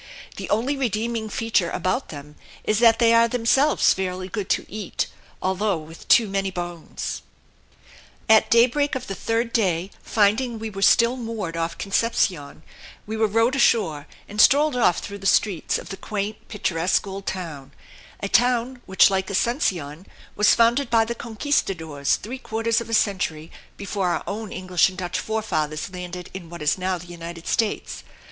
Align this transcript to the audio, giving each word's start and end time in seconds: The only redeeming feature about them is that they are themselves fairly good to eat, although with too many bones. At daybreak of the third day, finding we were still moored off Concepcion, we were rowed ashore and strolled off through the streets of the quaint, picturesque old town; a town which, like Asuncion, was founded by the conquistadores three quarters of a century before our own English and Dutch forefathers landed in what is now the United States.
The 0.37 0.49
only 0.49 0.75
redeeming 0.75 1.29
feature 1.29 1.69
about 1.69 2.09
them 2.09 2.35
is 2.63 2.79
that 2.79 2.97
they 2.97 3.13
are 3.13 3.27
themselves 3.27 3.93
fairly 3.93 4.29
good 4.29 4.49
to 4.49 4.65
eat, 4.67 5.05
although 5.43 5.77
with 5.77 6.07
too 6.07 6.27
many 6.27 6.49
bones. 6.49 7.21
At 8.27 8.49
daybreak 8.49 8.95
of 8.95 9.05
the 9.05 9.13
third 9.13 9.53
day, 9.53 9.91
finding 10.01 10.57
we 10.57 10.71
were 10.71 10.81
still 10.81 11.17
moored 11.17 11.55
off 11.55 11.77
Concepcion, 11.77 12.63
we 13.05 13.15
were 13.15 13.27
rowed 13.27 13.55
ashore 13.55 14.07
and 14.27 14.41
strolled 14.41 14.75
off 14.75 14.97
through 14.97 15.19
the 15.19 15.27
streets 15.27 15.77
of 15.77 15.89
the 15.89 15.97
quaint, 15.97 16.47
picturesque 16.47 17.05
old 17.05 17.27
town; 17.27 17.71
a 18.21 18.27
town 18.27 18.81
which, 18.87 19.11
like 19.11 19.29
Asuncion, 19.29 20.07
was 20.35 20.55
founded 20.55 20.89
by 20.89 21.05
the 21.05 21.13
conquistadores 21.13 22.15
three 22.15 22.39
quarters 22.39 22.81
of 22.81 22.89
a 22.89 22.95
century 22.95 23.51
before 23.77 24.09
our 24.09 24.23
own 24.25 24.51
English 24.51 24.89
and 24.89 24.97
Dutch 24.97 25.19
forefathers 25.19 25.91
landed 25.93 26.31
in 26.33 26.49
what 26.49 26.63
is 26.63 26.75
now 26.75 26.97
the 26.97 27.05
United 27.05 27.45
States. 27.45 28.03